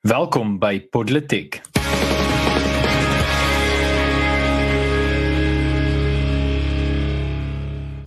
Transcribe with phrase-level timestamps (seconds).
[0.00, 1.58] Welkom by Podletiek.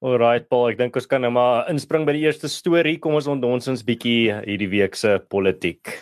[0.00, 2.96] Alright Paul, ek dink ons kan nou maar inspring by die eerste storie.
[2.96, 6.00] Kom ons ontdons ons bietjie hierdie week se politiek.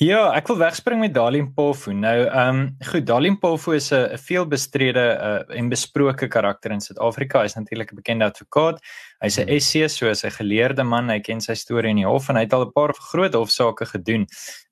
[0.00, 1.92] Ja, ek wil wegspring met Dalim Polfu.
[1.92, 7.40] Nou, ehm um, goed, Dalim Polfu is 'n veelbestrede uh, en besproke karakter in Suid-Afrika.
[7.40, 8.80] Hy is natuurlik 'n bekende advokaat.
[9.20, 9.88] Hy's 'n SC, hmm.
[9.88, 11.10] so hy's 'n geleerde man.
[11.10, 13.86] Hy ken sy storie in die hof en hy het al 'n paar groot hofsaake
[13.86, 14.26] gedoen.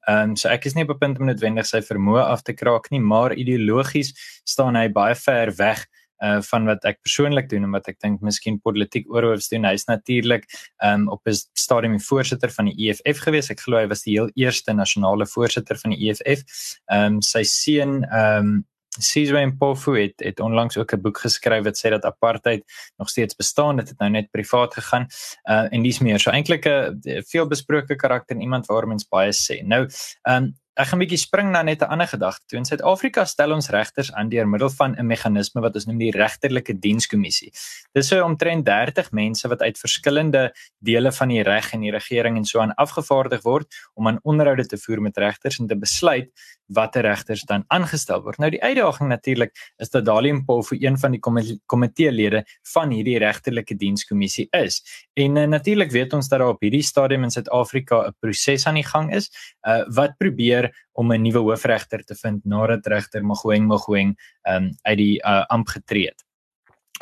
[0.09, 2.53] Ehm um, so ek is nie op 'n punt om noodwendig sy vermoë af te
[2.53, 5.87] kraak nie, maar ideologies staan hy baie ver weg
[6.24, 9.64] uh van wat ek persoonlik doen en wat ek dink miskien politiek oorhoofs doen.
[9.64, 10.47] Hy's natuurlik
[10.84, 13.50] um op 'n stadium die voorsitter van die EFF gewees.
[13.50, 16.42] Ek glo hy was die heel eerste nasionale voorsitter van die EFF.
[16.91, 18.66] Um sy seun um
[18.98, 22.64] Sizwe Mpofu het het onlangs ook 'n boek geskryf wat sê dat apartheid
[22.96, 23.77] nog steeds bestaan.
[23.77, 25.07] Dit het nou net privaat gegaan.
[25.45, 29.62] Uh en dis meer so eintlik 'n veelbesproke karakter en iemand waar mens baie sê.
[29.62, 29.89] Nou,
[30.23, 32.46] um Ek gaan 'n bietjie spring na net 'n ander gedagte.
[32.46, 35.98] Toe in Suid-Afrika stel ons regters aan deur middel van 'n meganisme wat ons noem
[35.98, 37.50] die regterlike dienskommissie.
[37.94, 42.36] Dis so omtrent 30 mense wat uit verskillende dele van die reg en die regering
[42.36, 46.30] en so aan afgevaardig word om aan onderhoude te voer met regters en te besluit
[46.68, 48.39] watter regters dan aangestel word.
[48.39, 51.20] Nou die uitdaging natuurlik is dat Dalium Paul vir een van die
[51.67, 54.80] komiteelede van hierdie regterlike dienskommissie is.
[55.14, 58.80] En uh, natuurlik weet ons dat daar op hierdie stadium in Suid-Afrika 'n proses aan
[58.80, 59.30] die gang is
[59.67, 64.17] uh, wat probeer om 'n nuwe hoofregter te vind nadat regter Mogoeng Mogoeng
[64.48, 66.27] um, uit die uh, amp getree het.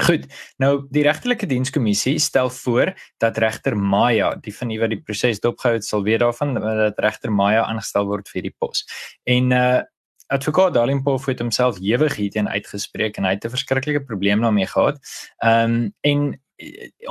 [0.05, 0.27] Goed.
[0.61, 2.93] Nou die regtelike dienskommissie stel voor
[3.23, 6.99] dat regter Maya, die van u wat die proses dopgehou het, sal weet daarvan dat
[6.99, 8.85] regter Maya aangestel word vir die pos.
[9.25, 9.83] En uh
[10.27, 14.99] advokaat Dalimpof het homself ewig hierteen uitgespreek en hy het 'n verskriklike probleem daarmee gehad.
[15.39, 16.46] Ehm um, en Eh,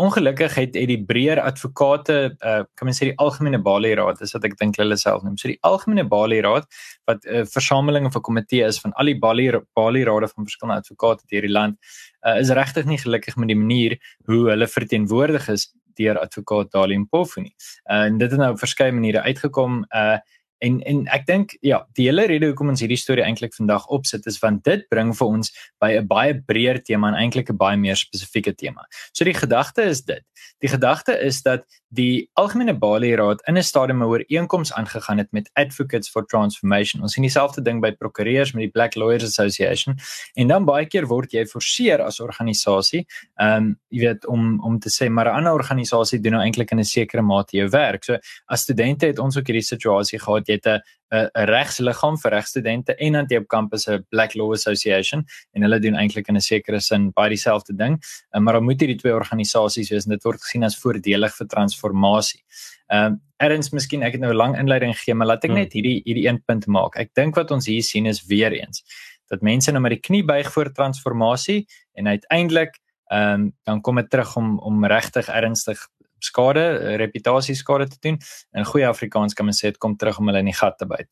[0.01, 4.33] ongelukkig het het die breër advokate uh kan mens sê die algemene Bali Raad is
[4.33, 5.37] wat ek dink hulle self noem.
[5.37, 6.65] So die algemene Bali Raad
[7.05, 10.49] wat 'n uh, versameling of 'n komitee is van al die Bali Bali Rade van
[10.49, 11.77] verskillende advokate deur die land,
[12.25, 17.07] uh is regtig nie gelukkig met die manier hoe hulle verteenwoordig is deur advokaat Dalim
[17.07, 17.53] Pofuni.
[17.85, 20.17] Uh en dit het nou op verskeie maniere uitgekom uh
[20.65, 24.25] En en ek dink ja, die hele rede hoekom ons hierdie storie eintlik vandag opsit
[24.29, 25.51] is want dit bring vir ons
[25.83, 28.85] by 'n baie breër tema en eintlik 'n baie meer spesifieke tema.
[29.13, 30.23] So die gedagte is dit.
[30.59, 31.65] Die gedagte is dat
[31.95, 37.01] die algemene Bali Raad in 'n stadium 'n ooreenkoms aangegaan het met Advocates for Transformation.
[37.01, 39.97] Ons sien dieselfde ding by prokureurs met die Black Lawyers Association.
[40.33, 43.05] En dan baie keer word jy geforseer as organisasie,
[43.35, 46.71] ehm um, jy weet om om te sê maar 'n ander organisasie doen nou eintlik
[46.71, 48.03] in 'n sekere mate jou werk.
[48.03, 50.79] So as studente het ons ook hierdie situasie gehad, jy het 'n
[51.15, 55.79] 'n regsliggaam vir regstudente en dan jy op kampus 'n Black Law Association en hulle
[55.79, 58.01] doen eintlik in 'n sekere sin baie dieselfde ding.
[58.31, 61.47] Uh, maar dan moet hierdie twee organisasies wees en dit word gesien as voordelig vir
[61.47, 62.43] transformasie.
[62.87, 65.59] Ehm um, erns miskien ek het nou 'n lang inleiding gegee, maar laat ek hmm.
[65.59, 66.95] net hierdie hierdie een punt maak.
[66.95, 68.83] Ek dink wat ons hier sien is weer eens
[69.27, 73.95] dat mense nou met die knie buig voor transformasie en uiteindelik ehm um, dan kom
[73.95, 75.87] dit terug om om regtig ernstig
[76.25, 76.65] skade,
[77.01, 78.19] reputasieskade te doen.
[78.57, 80.89] In goeie Afrikaans kan men sê dit kom terug om hulle in die gat te
[80.89, 81.11] byt.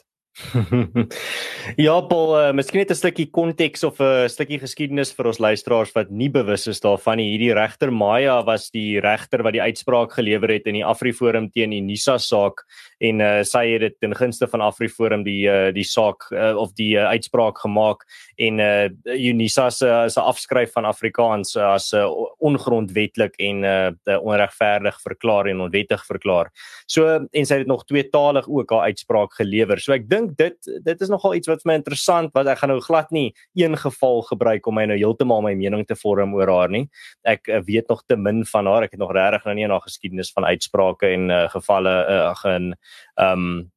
[1.77, 5.93] Ja, Paul, uh, miskien net 'n stukkie konteks of 'n stukkie geskiedenis vir ons luisteraars
[5.93, 7.37] wat nie bewus is daarvan nie.
[7.37, 11.69] Hierdie regter Maya was die regter wat die uitspraak gelewer het in die Afriforum teen
[11.69, 12.65] die Nisa saak
[12.99, 16.73] en uh, sy het dit ten gunste van Afriforum die uh, die saak uh, of
[16.73, 18.01] die uh, uitspraak gemaak
[18.37, 22.07] en uh, Unisa se uh, afskryf van Afrikaans uh, as uh,
[22.41, 26.49] ongrondwetlik en uh, onregverdig verklaar en onwettig verklaar.
[26.87, 29.79] So en sy het nog tweetalig ook haar uitspraak gelewer.
[29.79, 32.61] So ek dink dink dit dit is nogal iets wat vir my interessant wat ek
[32.61, 36.33] gaan nou glad nie een geval gebruik om my nou heeltemal my mening te vorm
[36.33, 36.87] oor haar nie.
[37.23, 38.87] Ek uh, weet nog te min van haar.
[38.87, 42.73] Ek het nog regtig nou nie na geskiedenis van uitsprake en uh, gevalle uh, in
[43.15, 43.72] ehm um,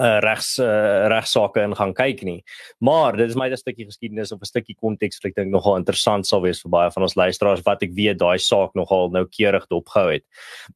[0.00, 2.40] uh, regs uh, regsaake in gaan kyk nie.
[2.80, 5.76] Maar dit is my 'n stukkie geskiedenis of 'n stukkie konteks wat ek dink nogal
[5.76, 9.66] interessant sal wees vir baie van ons luisteraars wat ek weet daai saak nogal noukeurig
[9.68, 10.24] dopgehou het.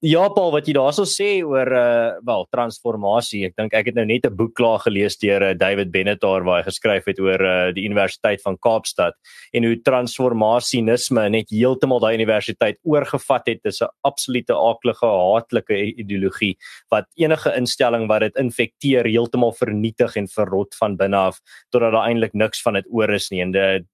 [0.03, 3.47] Ja Paul, wat jy daarso sê oor uh wel transformasie.
[3.47, 6.63] Ek dink ek het nou net 'n boek klaar gelees deur uh, David Benetar waar
[6.63, 9.15] hy geskryf het oor uh die Universiteit van Kaapstad
[9.53, 13.63] en hoe transformasienisme net heeltemal daai universiteit oorgevat het.
[13.63, 16.57] Dit is 'n absolute aaklige, haatlike ideologie
[16.91, 21.41] wat enige instelling wat dit infekteer heeltemal vernietig en verrot van binne af
[21.71, 23.43] totdat daar eintlik niks van dit oor is nie.
[23.45, 23.87] En dit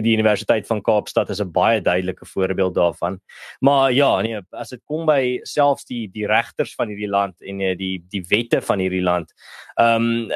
[0.00, 3.20] die Universiteit van Kaapstad is 'n baie duidelike voorbeeld daarvan.
[3.60, 7.60] Maar ja, nee, as dit kom by selfs die die regters van hierdie land en
[7.60, 9.32] eh, die die wette van hierdie land.
[9.76, 10.30] Ehm um,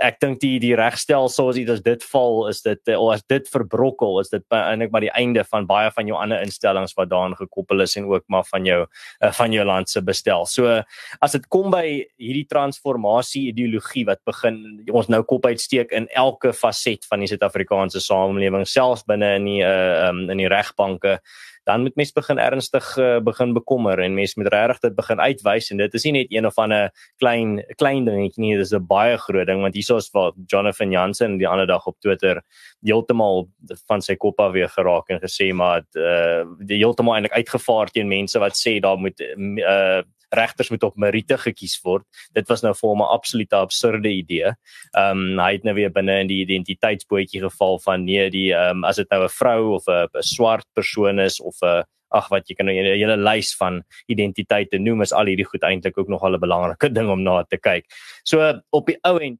[0.00, 3.48] ek dink die die regstelsel as dit as dit val, is dit of as dit
[3.48, 7.36] verbrokkel, is dit eintlik maar die einde van baie van jou ander instellings wat daaraan
[7.36, 10.46] gekoppel is en ook maar van jou uh, van jou land se bestel.
[10.46, 10.82] So
[11.20, 16.52] as dit kom by hierdie transformasie ideologie wat begin ons nou kop uitsteek in elke
[16.52, 18.66] faset van die Suid-Afrikaanse samelewing
[18.98, 21.20] self binne in die uh um, in die regbanke
[21.68, 25.70] dan moet mens begin ernstig uh, begin bekommer en mens moet regtig dit begin uitwys
[25.70, 26.90] en dit is nie net een of ander
[27.20, 31.48] klein klein dingetjie nie dis 'n baie groot ding want hiersoos wat Jonathan Jansen die
[31.48, 32.42] ander dag op Twitter
[32.82, 33.48] heeltemal
[33.86, 38.08] van sy kop af weer geraak en gesê maar uh die heeltemal eintlik uitgevaar teen
[38.08, 42.04] mense wat sê daar moet uh regters moet op meriete gekies word.
[42.32, 44.54] Dit was nou vir hom 'n absolute absurde idee.
[44.94, 48.78] Ehm um, hy het nou weer binne in die identiteitsbootjie geval van nee, die ehm
[48.78, 52.48] um, as dit nou 'n vrou of 'n swart persoon is of 'n ag wat
[52.48, 56.08] jy kan nou 'n hele lys van identiteite noem is al hierdie goed eintlik ook
[56.08, 57.84] nog al 'n belangrike ding om na te kyk.
[58.24, 59.38] So op die ou end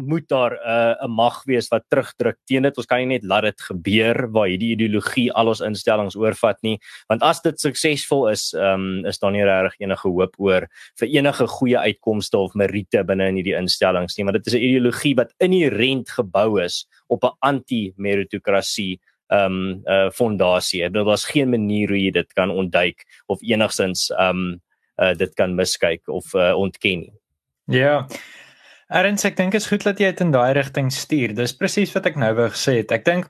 [0.00, 2.76] moet daar 'n uh, 'n mag wees wat terugdruk teen dit.
[2.76, 6.78] Ons kan nie net laat dit gebeur waar hierdie ideologie al ons instellings oorvat nie,
[7.08, 10.68] want as dit suksesvol is, um, is daar nie regtig enige hoop oor
[10.98, 14.62] vir enige goeie uitkomste of meriete binne in hierdie instellings nie, want dit is 'n
[14.62, 20.90] ideologie wat inherënt gebou is op 'n anti-meritokrasie ehm um, uh, fondasie.
[20.90, 24.60] Dit was geen manier hoe jy dit kan ontduik of enigsins ehm um,
[24.98, 27.12] uh, dit kan miskyk of uh, ontken nie.
[27.64, 27.78] Ja.
[27.78, 28.08] Yeah.
[28.88, 31.34] Erns, ek dink is goed dat jy dit in daai rigting stuur.
[31.36, 32.94] Dis presies wat ek nou wou gesê het.
[32.96, 33.26] Ek dink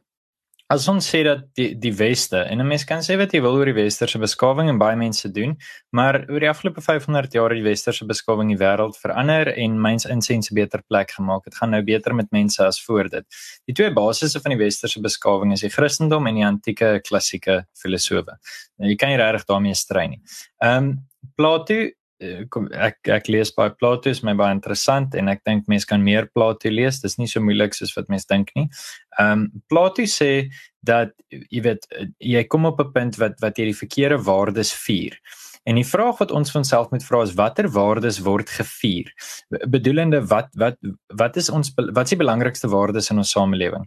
[0.70, 3.56] as ons sê dat die die weste en 'n mens kan sê wat jy wil
[3.56, 5.56] oor die westerse beskawing en baie mense doen,
[5.90, 10.06] maar oor die afgelope 500 jaar het die westerse beskawing die wêreld verander en myns
[10.06, 11.43] insense beter plek gemaak.
[11.44, 13.25] Dit gaan nou beter met mense as voor dit.
[13.66, 18.38] Die twee basisse van die westerse beskawing is die Christendom en die antieke klassieke filosofe.
[18.78, 20.22] Nou jy kan nie regtig daarmee stry nie.
[20.62, 21.75] Ehm um, Plato
[22.20, 26.26] ek ek lees baie Plato is my baie interessant en ek dink mense kan meer
[26.35, 28.69] Plato lees dis nie so moeilik soos wat mense dink nie.
[29.19, 30.49] Ehm um, Plato sê
[30.82, 31.87] dat jy weet
[32.19, 35.19] jy kom op 'n punt wat wat jy die verkeerde waardes vier.
[35.69, 39.12] En die vraag wat ons van self moet vra is watter waardes word gevier?
[39.69, 40.79] Bedoelende wat wat
[41.14, 43.85] wat is ons wat is die belangrikste waardes in ons samelewing?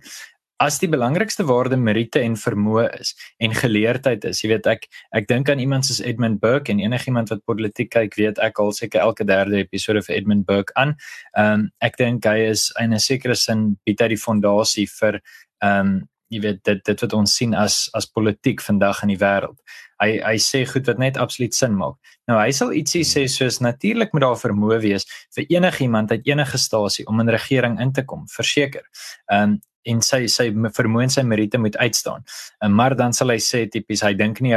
[0.62, 4.44] As die belangrikste waarde meriete en vermoë is en geleerdheid is.
[4.44, 4.88] Jy weet ek
[5.18, 8.74] ek dink aan iemand soos Edmund Burke en enigiemand wat politiek kyk weet ek al
[8.78, 10.96] seker elke derde episode vir Edmund Burke aan.
[11.34, 15.22] Ehm um, ek dink hy is in 'n sekere sin bied hy die fondasie vir
[15.64, 16.00] ehm um,
[16.32, 19.58] jy weet dit dit wat ons sien as as politiek vandag in die wêreld.
[20.02, 21.98] Hy hy sê goed wat net absoluut sin maak.
[22.32, 26.62] Nou hy sal ietsie sê soos natuurlik moet daar vermoë wees vir enigiemand uit enige
[26.62, 28.88] stasie om in regering in te kom, verseker.
[29.32, 29.60] Ehm um,
[29.90, 32.22] en sy sy vermoë en sy meriete moet uitstaan.
[32.62, 34.54] En maar dan sal hy sê tipies hy dink nie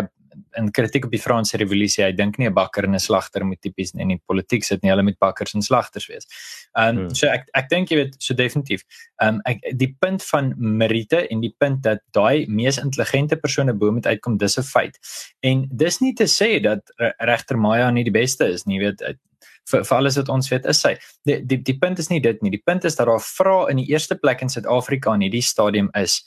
[0.58, 3.60] in kritiek op die Franse revolusie hy dink nie 'n bakker en 'n slagter moet
[3.60, 6.26] tipies in die politiek sit nie hulle moet bakkers en slagters wees.
[6.76, 7.14] Ehm um, hmm.
[7.14, 8.84] so ek ek dink jy weet so definitief.
[9.20, 13.72] Ehm um, ek die punt van meriete en die punt dat daai mees intelligente persone
[13.72, 14.98] bo moet uitkom dis 'n feit.
[15.42, 16.82] En dis nie te sê dat
[17.18, 19.02] regter Maya nie die beste is nie, weet
[19.70, 20.94] vir vir alles wat ons weet is sy.
[21.28, 22.52] Die die die punt is nie dit nie.
[22.54, 25.90] Die punt is dat daar vra in die eerste plek in Suid-Afrika in hierdie stadium
[26.00, 26.22] is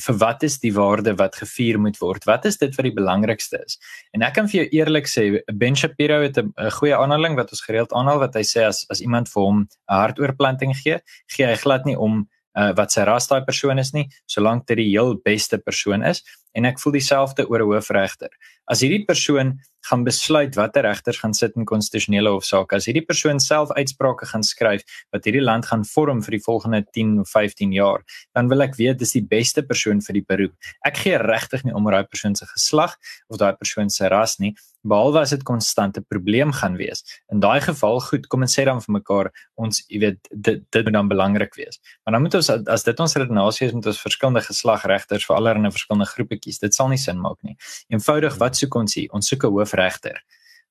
[0.00, 2.24] vir wat is die waarde wat gevier moet word?
[2.24, 3.78] Wat is dit wat die belangrikste is?
[4.16, 7.62] En ek kan vir jou eerlik sê Ben Shapiro het 'n goeie aanhaling wat ons
[7.62, 11.56] gereeld aanhaal wat hy sê as as iemand vir hom 'n hartoorplanting gee, gee hy
[11.56, 15.16] glad nie om uh, wat sy ras daai persoon is nie, solank dit die heel
[15.24, 16.22] beste persoon is
[16.54, 18.30] en ek voel dieselfde oor 'n hoofregter.
[18.70, 22.76] As hierdie persoon gaan besluit watter regters gaan sit in konstitusionele hofsaake.
[22.78, 26.84] As hierdie persoon self uitsprake gaan skryf wat hierdie land gaan vorm vir die volgende
[26.96, 30.54] 10 of 15 jaar, dan wil ek weet dis die beste persoon vir die beroep.
[30.86, 32.96] Ek gee regtig nie om oor daai persoon se geslag
[33.28, 37.02] of daai persoon se ras nie behalwe as dit konstante probleem gaan wees.
[37.32, 40.86] In daai geval, goed, kom ons sê dan vir mekaar, ons, jy weet, dit dit
[40.86, 41.80] moet dan belangrik wees.
[42.04, 45.72] Maar dan moet ons as dit ons redenasie is met ons verskillende geslagregters vir allerlei
[45.72, 47.56] verskillende groepe kies, dit sal nie sin maak nie.
[47.92, 49.08] Eenvoudig, wat soek ons hier?
[49.16, 50.22] Ons soek 'n hoofregter.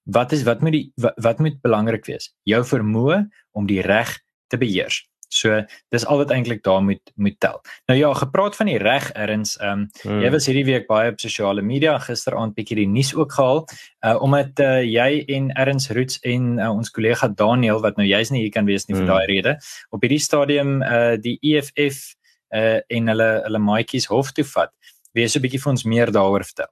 [0.04, 2.34] Wat is wat moet die wat, wat moet belangrik wees?
[2.44, 5.04] Jou vermoë om die reg te beheers.
[5.34, 7.62] So dis al wat eintlik daar moet moet tel.
[7.88, 10.22] Nou ja, gepraat van die reg erns, ehm um, hmm.
[10.22, 13.64] jy was hierdie week baie op sosiale media gisteraand bietjie die nuus ook gehaal,
[14.06, 18.30] uh omdat uh, jy en Erns Roots en uh, ons kollega Daniel wat nou jy's
[18.30, 19.16] nie hier kan wees nie vir hmm.
[19.16, 19.58] daai rede,
[19.90, 22.14] op hierdie stadium uh die EFF
[22.54, 24.76] uh en hulle hulle maatjies hof toe vat.
[25.18, 26.70] Wees 'n bietjie vir ons meer daaroor vertel.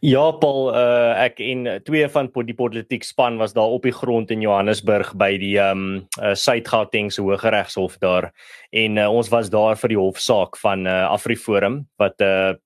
[0.00, 4.30] Ja, Paul, uh, ek en twee van die politiek span was daar op die grond
[4.32, 8.30] in Johannesburg by die ehm um, uh, Suid-Gautengse Hooggeregshof daar.
[8.72, 12.56] En uh, ons was daar vir die hofsaak van uh, AfriForum wat 'n uh,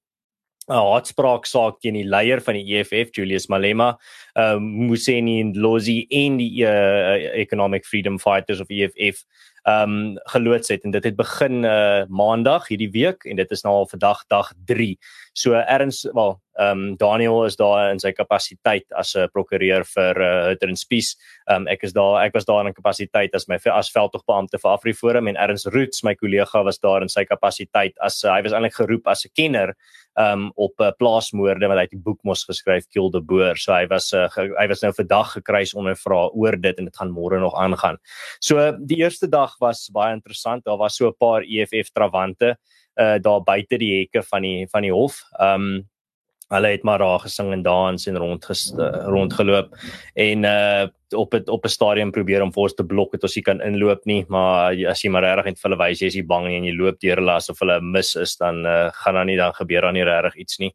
[0.79, 3.99] haatspraak saak teen die leier van die EFF Julius Malema,
[4.39, 9.25] um, Museni Ndlozi en die uh, Economic Freedom Fighters of EFF
[9.65, 13.63] ehm um, geloods het en dit het begin uh, maandag hierdie week en dit is
[13.65, 14.99] nou al vandag dag 3.
[15.33, 20.21] So erns wel ehm um, Daniel is daar in sy kapasiteit as 'n prokureur vir
[20.21, 21.17] uh, Hutter and Spies.
[21.51, 24.71] Ehm um, ek is daar ek was daar in kapasiteit as my as veldtogbeampte vir
[24.71, 28.53] AfriForum en Erns Roots my kollega was daar in sy kapasiteit as uh, hy was
[28.53, 29.75] eintlik geroep as 'n kenner
[30.15, 33.57] ehm um, op 'n uh, plaasmoorde wat hy die boek mos geskryf Kill the Boer.
[33.57, 37.11] So hy was uh, hy was nou vandag gekruis ondervra oor dit en dit gaan
[37.11, 37.99] môre nog aangaan.
[38.39, 40.65] So die eerste dag was baie interessant.
[40.65, 42.57] Daar was so 'n paar EFF trawante
[42.97, 45.23] uh daar buite die hekke van die van die hof.
[45.39, 45.89] Um
[46.55, 49.75] hulle het maar daar gesing en dans en rond uh, rondgeloop
[50.15, 53.35] en uh op het op 'n stadium probeer om vir ons te blok het ons
[53.37, 56.15] nie kan inloop nie, maar as jy maar regtig net vir hulle wys jy is
[56.15, 59.15] nie bang nie en jy loop deur hulle asof hulle mis is dan uh, gaan
[59.15, 60.75] dan nie dan gebeur dan nie regtig iets nie.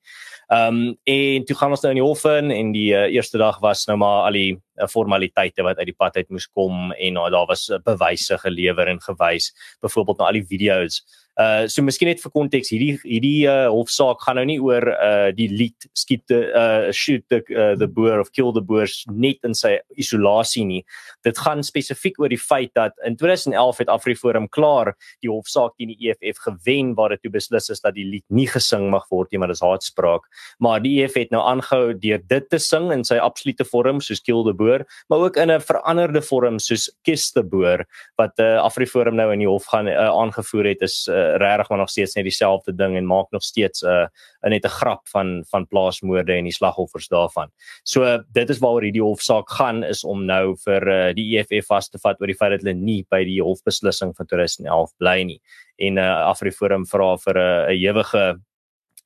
[0.50, 3.60] Um en toe gaan ons nou in die hof in en die uh, eerste dag
[3.60, 4.58] was nou maar al die
[4.88, 9.00] formaliteite wat uit die pad uit moes kom en uh, daar was bewyse gelewer en
[9.00, 11.04] gewys, byvoorbeeld na al die video's
[11.40, 15.30] Uh so miskien net vir konteks hierdie hierdie uh hofsaak gaan nou nie oor uh
[15.32, 19.40] die lied skiet the uh shoot the uh, the boer of kill the boer net
[19.48, 20.82] in sy isolasie nie.
[21.24, 24.92] Dit gaan spesifiek oor die feit dat in 2011 het Afriforum klaar
[25.24, 28.50] die hofsaak teen die EFF gewen waar dit toe beslis is dat die lied nie
[28.52, 30.28] gesing mag word nie, maar dis haatspraak.
[30.60, 34.20] Maar die EFF het nou aangehou deur dit te sing in sy absolute vorm soos
[34.26, 37.88] kill the boer, maar ook in 'n veranderde vorm soos kiss the boer
[38.20, 41.78] wat uh Afriforum nou in die hof gaan uh, aangevoer het is uh, regtig maar
[41.78, 45.44] nog steeds net dieselfde ding en maak nog steeds 'n uh, net 'n grap van
[45.50, 47.52] van plaasmoorde en die slagoffers daarvan.
[47.84, 51.68] So uh, dit is waaroor hierdie hofsaak gaan is om nou vir uh, die EFF
[51.68, 55.24] vas te vat oor die feit dat hulle nie by die hofbeslissing van 2011 bly
[55.24, 55.42] nie.
[55.78, 58.40] En uh, Afriforum vra vir uh, 'n ewige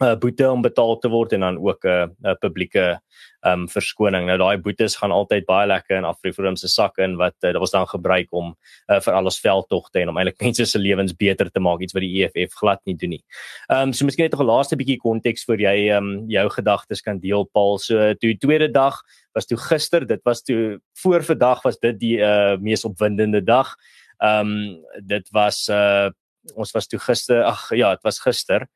[0.03, 2.99] uh, boete om betaal te word en dan ook 'n 'n publieke
[3.45, 4.25] um verskoning.
[4.27, 7.59] Nou daai boetes gaan altyd baie lekker in Afriforum se sak in wat uh, dit
[7.59, 8.53] was dan gebruik om
[8.87, 11.93] uh, vir al ons veldtogte en om eintlik mense se lewens beter te maak iets
[11.93, 13.23] wat die EFF glad nie doen nie.
[13.69, 17.43] Um so miskien net 'n laaste bietjie konteks vir jy um jou gedagtes kan deel
[17.53, 17.77] Paul.
[17.79, 19.01] So toe tweede dag
[19.35, 23.75] was toe gister, dit was toe voor vandag was dit die uh mees opwindende dag.
[24.21, 26.09] Um dit was uh
[26.55, 28.67] ons was toe gister, ag ja, dit was gister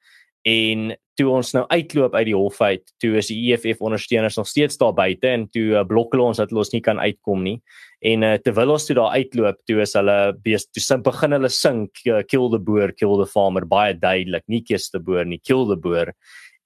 [0.46, 4.48] en toe ons nou uitloop uit die hof uit, toe is die EFF ondersteuners nog
[4.48, 7.41] steeds daar buite en toe uh, blok hulle ons dat hulle ons nie kan uitkom
[7.46, 7.56] nie.
[8.06, 11.50] En uh, terwyl ons toe daar uitloop, toe is hulle bees toe sin begin hulle
[11.53, 15.65] sing kill the boer, kill the farmer baie duidelik, nie kies the boer nie, kill
[15.72, 16.13] the boer.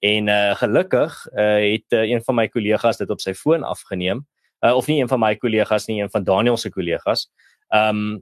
[0.02, 4.24] En uh, gelukkig uh, het uh, een van my kollegas dit op sy foon afgeneem.
[4.62, 7.30] Uh, of nie een van my kollegas nie, een van Daniel se kollegas.
[7.72, 8.20] Um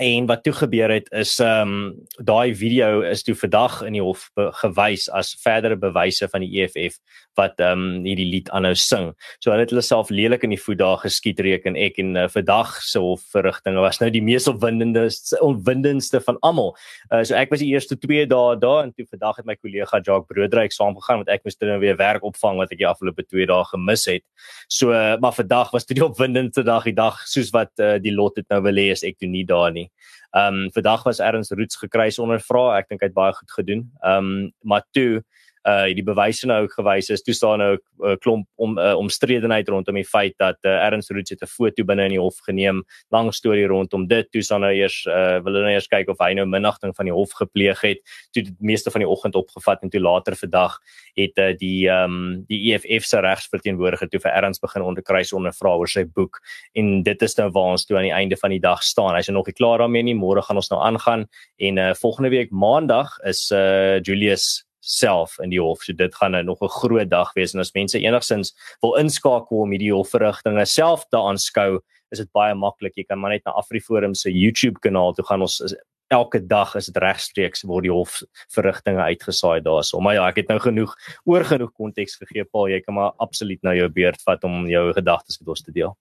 [0.00, 1.80] En wat toe gebeur het is ehm um,
[2.24, 4.30] daai video is toe vandag in die hof
[4.62, 6.96] gewys as verdere bewyse van die EFF
[7.36, 9.10] wat ehm um, hierdie lied aanhou sing.
[9.44, 12.24] So hulle het hulle self lelik in die voet daar geskiet reken ek en uh,
[12.32, 15.02] vandag se hofverrigtinge was nou die mees opwindende
[15.44, 16.72] opwindendste van almal.
[17.12, 20.00] Uh, so ek was die eerste 2 dae daar en toe vandag het my kollega
[20.00, 23.50] Jacques Broodryk saamgegaan want ek moes nou weer werk opvang wat ek die afgelope 2
[23.52, 24.24] dae gemis het.
[24.64, 28.16] So uh, maar vandag was dit die opwindendste dag die dag soos wat uh, die
[28.16, 29.89] lot het nou wil hê as ek toe nie daar nie.
[30.30, 32.78] Ehm um, vandag was Erns Roots gekruis ondervra.
[32.78, 33.86] Ek dink hy het baie goed gedoen.
[34.02, 35.24] Ehm um, maar toe
[35.70, 37.22] uh die bewyse nou ook gewys is.
[37.22, 41.10] Toe staan nou 'n uh, klomp om uh, omstredenheid rondom die feit dat uh, Ernst
[41.10, 42.84] Roots het 'n foto binne in die hof geneem.
[43.10, 44.30] Lang storie rondom dit.
[44.30, 47.04] Toe staan nou eers uh wil hulle nou eers kyk of hy nou minagting van
[47.04, 47.98] die hof gepleeg het.
[48.32, 50.78] Toe die meeste van die oggend opgevat en toe later vandag
[51.14, 55.76] het uh, die ehm um, die EFF se regsverteenwoordiger toe vir Ernst begin onderkruis ondervra
[55.76, 56.40] oor sy boek
[56.74, 59.14] en dit is nou waar ons toe aan die einde van die dag staan.
[59.14, 60.14] Hy's nog nie klaar daarmee nie.
[60.14, 61.26] Môre gaan ons nou aangaan
[61.58, 65.84] en uh volgende week maandag is uh Julius self in die hof.
[65.84, 69.60] So dit gaan nou nog 'n groot dag wees en as mense enigsins wil inskakel
[69.60, 72.96] om hierdie hofverrigtinge self te aanskou, is dit baie maklik.
[72.96, 75.40] Jy kan maar net na AfriForum se YouTube kanaal toe gaan.
[75.40, 75.74] Ons is,
[76.10, 80.00] elke dag is dit regstreeks word die hofverrigtinge uitgesaai daarso.
[80.00, 82.68] Maar ja, ek het nou genoeg oor genoeg konteks gegee, Paul.
[82.68, 85.96] Jy kan maar absoluut nou jou beurt vat om jou gedagtes met ons te deel.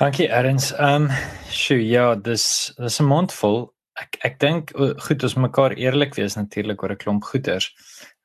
[0.00, 0.72] Dankie Erns.
[0.72, 1.10] Ehm um,
[1.50, 4.72] sjoe, ja, dis dis 'n mondvol ek ek dink
[5.06, 7.72] goed ons mekaar eerlik wees natuurlik oor 'n klomp goeders.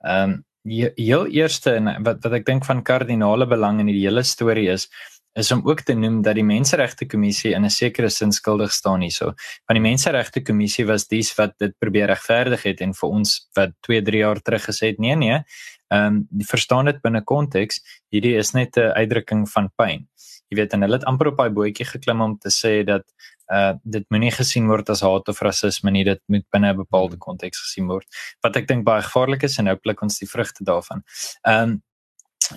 [0.06, 4.24] Ehm um, heel eerste en wat wat ek dink van kardinale belang in die hele
[4.24, 4.90] storie is
[5.38, 9.02] is om ook te noem dat die menseregte kommissie in 'n sekere sin skuldig staan
[9.02, 9.34] hierso.
[9.68, 13.72] Van die menseregte kommissie was dies wat dit probeer regverdig het en vir ons wat
[13.82, 15.44] 2, 3 jaar terug gesê het nee nee.
[15.92, 20.08] Ehm um, verstaan dit binne konteks, hierdie is net 'n uitdrukking van pyn.
[20.50, 23.06] Jy weet en hulle het amper op daai bootjie geklim om te sê dat
[23.54, 27.18] uh dit moenie gesien word as haat of rasisme nie dit moet binne 'n bepaalde
[27.18, 27.26] hmm.
[27.26, 28.06] konteks gesien word
[28.44, 31.04] wat ek dink baie gevaarlik is en nou pluk ons die vrugte daarvan.
[31.48, 31.82] Um,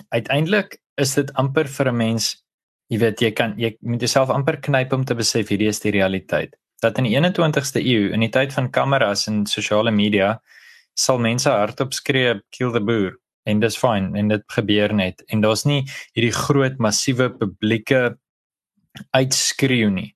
[0.09, 2.43] uiteindelik is dit amper vir 'n mens
[2.89, 5.91] jy weet jy kan jy moet jouself amper knyp om te besef hierdie is die
[5.91, 10.39] realiteit dat in die 21ste eeu in die tyd van kameras en sosiale media
[10.93, 15.41] sal mense hardop skree kill the boer en dis fyn en dit gebeur net en
[15.41, 15.83] daar's nie
[16.15, 18.15] hierdie groot massiewe publieke
[19.11, 20.11] uitskreeu nie.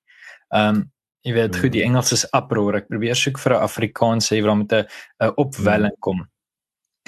[0.54, 0.86] Um,
[1.26, 1.94] jy weet goed die hmm.
[1.94, 2.80] Engels is uproar.
[2.80, 4.84] Ek probeer soek vir 'n Afrikaans sê waar met 'n
[5.26, 6.04] 'n opwelling hmm.
[6.06, 6.26] kom.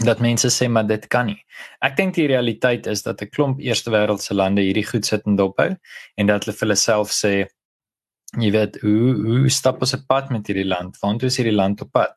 [0.04, 1.40] Dat mense sê maar dit kan nie.
[1.82, 5.36] Ek dink die realiteit is dat 'n klomp eerste wêreldse lande hierdie goed sit en
[5.36, 5.76] dophou
[6.16, 7.46] en dat hulle vir hulle self sê
[8.38, 10.98] jy weet hoe hoe stap ons op pad met hierdie land?
[11.00, 12.14] Want hoe is hierdie land op pad?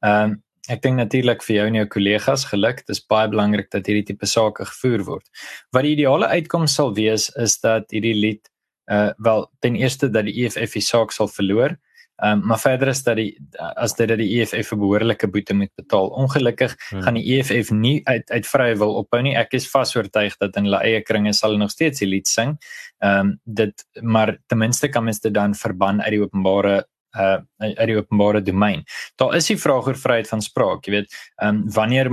[0.00, 3.70] Ehm um, ek dink natuurlik vir jou en jou kollegas geluk, dit is baie belangrik
[3.70, 5.44] dat hierdie tipe sake gevoer word.
[5.72, 8.50] Wat die ideale uitkoms sal wees is dat hierdie lied
[8.90, 11.76] uh wel ten eerste dat die EFF die saak sal verloor.
[12.20, 13.38] Ehm um, maar verder is dat die
[13.80, 16.08] as dit dat die EFF 'n behoorlike boete moet betaal.
[16.08, 17.02] Ongelukkig hmm.
[17.02, 19.36] gaan die EFF nie uit uit vrye wil ophou nie.
[19.36, 22.28] Ek is vas oortuig dat in hulle eie kringe sal hulle nog steeds die lied
[22.28, 22.58] sing.
[22.98, 26.84] Ehm um, dit maar ten minste kan mens dit dan verban uit die openbare
[27.18, 28.84] uh uit die openbare domein.
[29.20, 32.10] Daar is die vraag oor vryheid van spraak, jy weet, ehm um, wanneer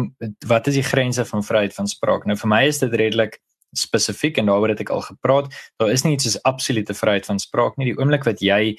[0.48, 2.26] wat is die grense van vryheid van spraak?
[2.26, 3.40] Nou vir my is dit redelik
[3.76, 5.52] spesifiek en daaroor het ek al gepraat.
[5.78, 7.92] Daar is nie iets soos absolute vryheid van spraak nie.
[7.92, 8.78] Die oomblik wat jy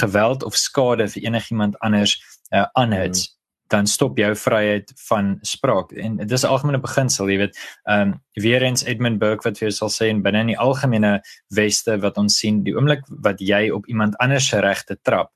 [0.00, 2.16] geweld of skade vir enigiemand anders
[2.52, 3.43] uh, aanhits, hmm.
[3.74, 5.92] Dan stop jou vryheid van spraak.
[5.98, 7.58] En dit is 'n algemene beginsel, jy weet.
[7.84, 10.58] Ehm um, weer eens Edmund Burke wat vir jou sal sê in binne in die
[10.58, 15.30] algemene weste wat ons sien, die oomblik wat jy op iemand anders se regte trap,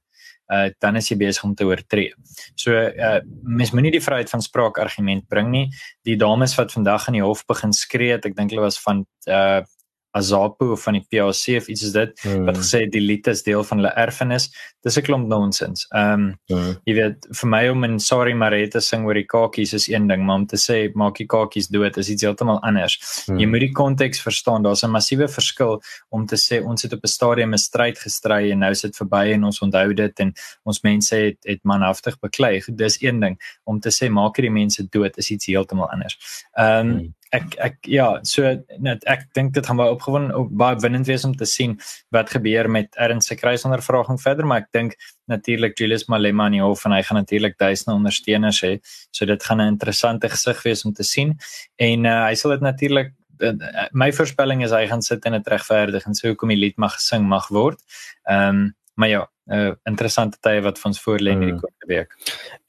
[0.53, 2.13] uh dan is jy besig om te oortree.
[2.57, 5.69] So uh mens moenie die vryheid van spraak argument bring nie.
[6.05, 9.63] Die dames wat vandag in die hof begin skree, ek dink hulle was van uh
[10.11, 12.47] Azapo of van die PAC of iets is dit hmm.
[12.49, 14.49] wat gesê die lied is deel van hulle erfenis.
[14.83, 15.87] Dis 'n klomp nonsens.
[15.91, 16.77] Ehm um, hmm.
[16.85, 20.25] jy weet vir my om in Sorry Marita sing oor die kakies is een ding,
[20.25, 22.99] maar om te sê maak die kakies dood is iets heeltemal anders.
[23.27, 23.39] Hmm.
[23.39, 24.63] Jy moet die konteks verstaan.
[24.63, 28.51] Daar's 'n massiewe verskil om te sê ons het op 'n stadium 'n stryd gestry
[28.51, 30.33] en nou is dit verby en ons onthou dit en
[30.65, 32.63] ons mense het het manhaftig beklei.
[32.67, 33.37] Dis een ding.
[33.65, 36.17] Om te sê maak hierdie mense dood is iets heeltemal anders.
[36.57, 40.51] Ehm um, hmm ek ek ja, so net ek dink dit gaan baie opgewonde op
[40.61, 41.77] baie winnend wees om te sien
[42.15, 44.97] wat gebeur met Ernst se kruisondervraging verder, maar ek dink
[45.29, 48.79] natuurlik Julius Malema in die hof en hy gaan natuurlik duisende ondersteuners hê.
[49.13, 51.37] So dit gaan 'n interessante gesig wees om te sien
[51.77, 55.49] en uh, hy sal dit natuurlik uh, my voorspelling is hy gaan sit en dit
[55.49, 57.81] regverdig en so hoekom die lied mag gesing mag word.
[58.29, 61.63] Ehm um, maar ja, uh, interessante tye wat vir ons voorlê in hierdie hmm.
[61.65, 62.17] komende week.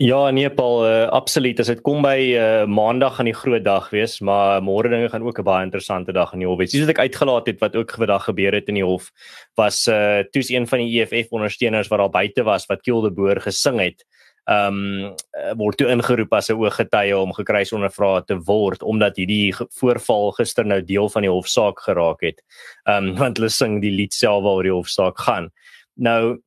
[0.03, 1.59] Ja, nee Paul, uh, absoluut.
[1.59, 5.25] As dit kom by uh, Maandag gaan die groot dag wees, maar môre dinge gaan
[5.25, 6.71] ook 'n baie interessante dag in die hof wees.
[6.71, 9.11] Soos wat ek uitgelaat het wat ook vandag gebeur het in die hof,
[9.55, 13.11] was uh toes een van die EFF ondersteuners wat daar buite was wat Kiel de
[13.11, 14.05] Boer gesing het.
[14.49, 15.13] Um
[15.59, 20.65] word toe ingeroep as 'n ooggetuie om gekruis ondervra te word omdat hierdie voorval gister
[20.65, 22.41] nou deel van die hofsaak geraak het.
[22.87, 25.51] Um want hulle sing die lied self waaroor die hofsaak gaan.
[25.95, 26.39] Nou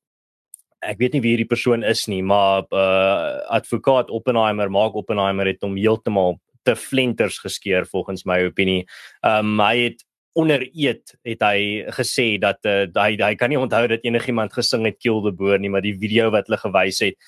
[0.83, 5.63] ek weet nie wie hierdie persoon is nie, maar uh advokaat Oppenheimer maak Oppenheimer het
[5.63, 8.83] hom heeltemal te flenters geskeur volgens my opinie.
[9.27, 10.03] Um hy het
[10.39, 14.87] onder eet het hy gesê dat uh, hy hy kan nie onthou dat enigiemand gesing
[14.89, 17.19] het Kill the Boer nie, maar die video wat hulle gewys het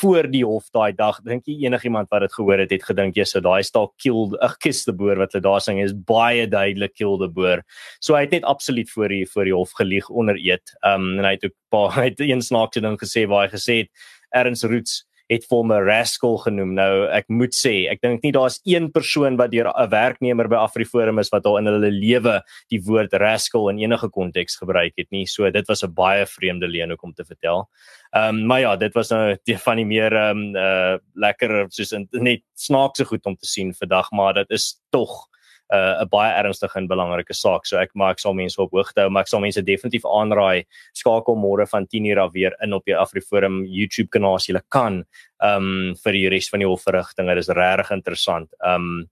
[0.00, 3.26] voor die hof daai dag dink jy enigiemand wat dit gehoor het het gedink jy
[3.28, 6.94] so daai staal kill ag kiss the boer wat hulle daar sing is baie duidelik
[6.94, 7.62] kill the boer
[8.00, 11.28] so hy het net absoluut voor die voor die hof gelieg onder eed um, en
[11.28, 13.92] hy het ook paar hy het een snaakse ding gesê waar hy gesê het
[14.32, 15.02] Erns Roots
[15.32, 16.74] het vir hom 'n rascal genoem.
[16.74, 20.56] Nou ek moet sê, ek dink nie daar's een persoon wat deur 'n werknemer by
[20.56, 25.10] AfriForum is wat al in hulle lewe die woord rascal in enige konteks gebruik het
[25.10, 25.26] nie.
[25.26, 27.68] So dit was 'n baie vreemde leen om te vertel.
[28.14, 31.66] Ehm um, maar ja, dit was nou die van die meer ehm um, uh lekker
[31.68, 35.28] soos in, net snaakse goed om te sien vandag, maar dit is tog
[35.72, 37.66] uh, 'n baie ernstige en belangrike saak.
[37.66, 41.36] So ek maak sal mense op hoogte hou, maar ek sal mense definitief aanraai skakel
[41.36, 45.04] môre van 10:00 af weer in op die AfriForum YouTube kanaal as jy kan
[45.42, 47.34] um vir die res van die hofverrigtinge.
[47.34, 48.48] Dit is regtig interessant.
[48.64, 49.08] Um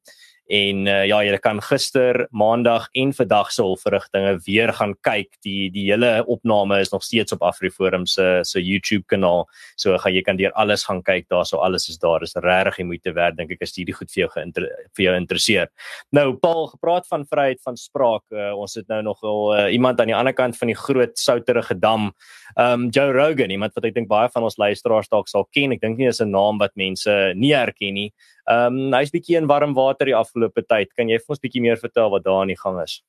[0.51, 5.29] en uh, ja jy kan gister maandag en vandag se hulpverrigtinge weer gaan kyk.
[5.47, 9.47] Die die hele opname is nog steeds op AfriForum se se YouTube kanaal.
[9.79, 11.29] So gaan jy kan deur alles gaan kyk.
[11.31, 12.23] Daar so alles is daar.
[12.27, 15.15] Is regtig die moeite werd dink ek as dit goed vir jou geïnter vir jou
[15.17, 15.71] interesseer.
[16.13, 18.27] Nou Paul gepraat van vryheid van spraak.
[18.35, 21.15] Uh, ons het nou nog wel uh, iemand aan die ander kant van die groot
[21.19, 22.11] souterige dam.
[22.59, 25.79] Um Joe Rogan iemand wat ek dink baie van ons luisteraars dalk sal ken.
[25.79, 28.11] Ek dink nie is 'n naam wat mense nie herken nie
[28.49, 30.93] Ehm um, hy's bietjie in warm water die afgelope tyd.
[30.97, 33.01] Kan jy vir ons bietjie meer vertel wat daar aan die gang is?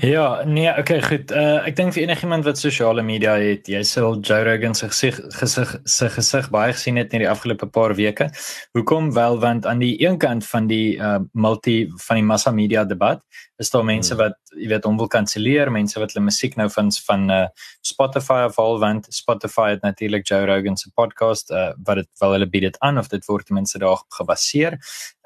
[0.00, 1.30] Ja, nee, okay, goed.
[1.30, 5.18] Uh ek dink vir enigiemand wat sosiale media het, jy sal Joe Rogan se gesig
[5.36, 8.30] gesig se gesig baie gesien het in die afgelope paar weke.
[8.72, 12.84] Hoekom wel want aan die een kant van die uh multi van die massa media
[12.84, 13.22] debat
[13.62, 14.22] is daar mense hmm.
[14.22, 17.44] wat jy weet hom wil kanselleer, mense wat hulle musiek nou van van uh
[17.82, 22.48] Spotify afval want Spotify het natuurlik Joe Rogan se podcast uh wat dit wel hulle
[22.48, 24.78] bied dit aan of dit word mense daar gebaseer.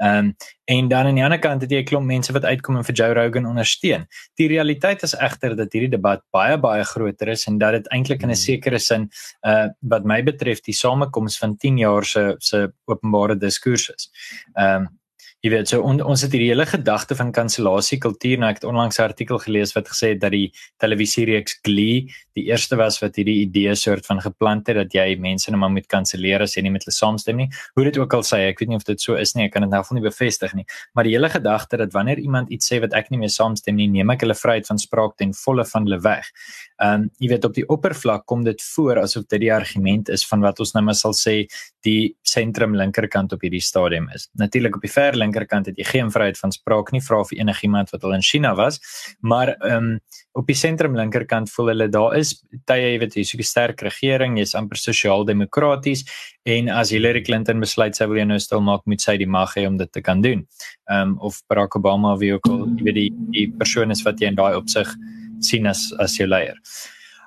[0.02, 2.76] Ehm um, en dan aan die ander kant het jy 'n klomp mense wat uitkom
[2.76, 4.06] en vir Joe Rogan ondersteun.
[4.34, 8.22] Die realiteit is egter dat hierdie debat baie baie groter is en dat dit eintlik
[8.22, 8.44] in 'n hmm.
[8.44, 9.10] sekere sin
[9.46, 14.10] uh wat my betref die samekoms van 10 jaar se se openbare diskurs is.
[14.54, 14.94] Ehm um,
[15.44, 18.68] jy weet so on, ons het hierdie hele gedagte van kansellasie kultuur nou ek het
[18.68, 23.16] onlangs 'n artikel gelees wat gesê het dat die televisiereeks Glee die eerste was wat
[23.16, 26.62] hierdie idee soort van geplant het dat jy mense net maar moet kanselleer as jy
[26.66, 27.48] nie met hulle saamstem nie.
[27.74, 29.64] Hoe dit ook al sê ek weet nie of dit so is nie ek kan
[29.64, 30.66] dit nou van nie bevestig nie.
[30.94, 33.88] Maar die hele gedagte dat wanneer iemand iets sê wat ek nie mee saamstem nie
[33.88, 36.28] neem ek hulle vryheid van spraak ten volle van hulle weg.
[36.76, 40.26] Ehm um, jy weet op die oppervlak kom dit voor asof dit die argument is
[40.28, 41.46] van wat ons nou maar sal sê
[41.86, 44.28] die sentrum linkerkant op hierdie stadium is.
[44.36, 47.92] Natuurlik op die ver linkerkant het jy geen vryheid van spraak nie, vra vir enigiemand
[47.92, 48.80] wat al in China was,
[49.20, 49.98] maar ehm um,
[50.36, 52.34] op die sentrum linkerkant voel hulle daar is
[52.68, 56.04] tye jy weet jy's 'n sterk regering, jy's amper sosiaal-demokraties
[56.44, 59.54] en as Hillary Clinton besluit sy wil jou nou stil maak, moet sy die mag
[59.56, 60.46] hê om dit te kan doen.
[60.90, 64.20] Ehm um, of Barack Obama wie ook al, jy weet die die persoon is wat
[64.20, 64.92] jy in daai opsig
[65.40, 66.56] sien as as jou leier.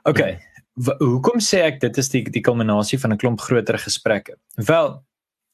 [0.05, 0.21] OK.
[0.99, 4.37] Hoekom sê ek dit is die die kulminasie van 'n klomp groter gesprekke?
[4.55, 5.03] Wel,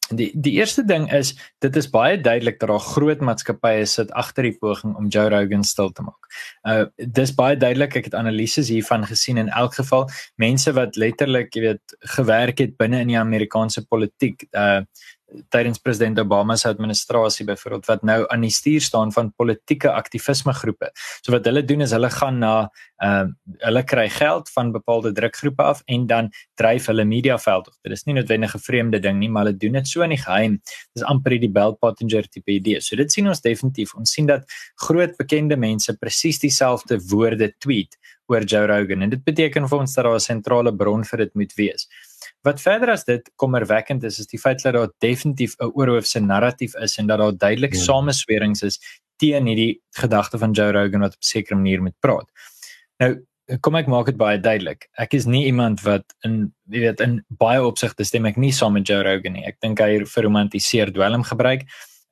[0.09, 4.45] die die eerste ding is dit is baie duidelik dat daar groot maatskappye sit agter
[4.45, 6.29] die poging om Joe Rogan stil te maak.
[6.67, 10.07] Uh dis baie duidelik, ek het analises hiervan gesien in elk geval
[10.41, 14.47] mense wat letterlik, jy weet, gewerk het binne in die Amerikaanse politiek.
[14.53, 14.83] Uh
[15.49, 20.53] tydens president Obama se administrasie byvoorbeeld wat nou aan die stuur staan van politieke aktivisme
[20.53, 20.91] groepe.
[21.21, 22.55] So wat hulle doen is hulle gaan na
[23.03, 23.31] ehm uh,
[23.65, 27.69] hulle kry geld van bepaalde drukgroepe af en dan dryf hulle media veld.
[27.83, 30.21] Dit is nie noodwendig 'n vreemde ding nie, maar hulle doen dit so in die
[30.21, 30.61] geheim.
[30.93, 32.81] Dis amper die Bell Pottinger tipe idee.
[32.81, 33.95] So dit sien ons definitief.
[33.95, 39.23] Ons sien dat groot bekende mense presies dieselfde woorde tweet oor Joe Rogan en dit
[39.23, 41.88] beteken vir ons dat daar 'n sentrale bron vir dit moet wees.
[42.45, 46.75] Wat verder as dit kommerwekkend is, is die feit dat daar definitief 'n oorhoofse narratief
[46.75, 47.79] is en dat daar duidelik ja.
[47.79, 48.79] sameswerings is
[49.17, 52.29] teen hierdie gedagte van Joe Rogan wat op 'n sekere manier moet praat.
[52.99, 53.25] Nou,
[53.62, 54.88] kom ek maak dit baie duidelik.
[54.97, 58.73] Ek is nie iemand wat in jy weet in baie opsigte stem ek nie saam
[58.73, 59.45] met Joe Rogan nie.
[59.45, 61.65] Ek dink hy verromantiseer dwelm gebruik.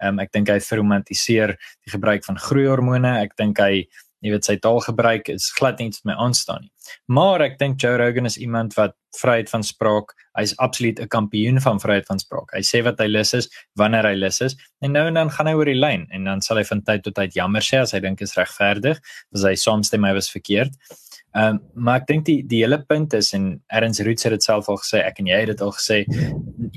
[0.03, 3.21] Um, ek dink hy verromantiseer die gebruik van groeihormone.
[3.23, 3.87] Ek dink hy
[4.23, 6.71] jy weet sy taalgebruik is glad nie met my aanstaan nie.
[7.07, 11.61] Maar ek dink Joe Rogan is iemand wat vryheid van spraak, hy's absoluut 'n kampioen
[11.61, 12.49] van vryheid van spraak.
[12.55, 15.47] Hy sê wat hy lus is, wanneer hy lus is en nou en dan gaan
[15.47, 17.91] hy oor die lyn en dan sal hy van tyd tot tyd jammer sê as
[17.91, 18.99] hy dink is regverdig,
[19.33, 20.73] as hy soms stem hy was verkeerd.
[21.33, 24.45] Ehm um, maar ek dink die die hele punt is en Erns Roots het dit
[24.45, 26.03] self al gesê, ek en jy het dit al gesê,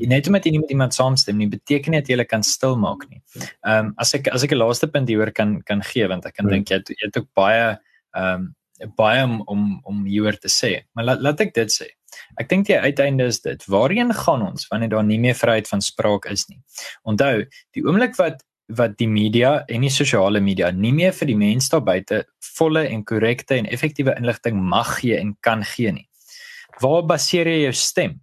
[0.09, 2.79] net omdat jy nie met iemand saamstem nie, beteken nie dat jy hulle kan stil
[2.81, 3.21] maak nie.
[3.66, 6.38] Ehm um, as ek as ek 'n laaste punt hieroor kan kan gee want ek
[6.38, 6.55] kan hmm.
[6.55, 7.77] dink jy het, jy het ook baie
[8.16, 8.55] ehm um,
[8.97, 10.73] baie om om om hieroor te sê.
[10.95, 11.92] Maar laat laat ek dit sê.
[12.40, 15.85] Ek dink die uiteinde is dit, waarheen gaan ons wanneer daar nie meer vryheid van
[15.85, 16.62] spraak is nie.
[17.05, 17.45] Onthou,
[17.77, 21.70] die oomblik wat wat die media en die sosiale media nie meer vir die mense
[21.70, 22.24] daar buite
[22.57, 26.09] volle en korrekte en effektiewe inligting mag gee en kan gee nie.
[26.83, 28.18] Waar baseer jy jou stem?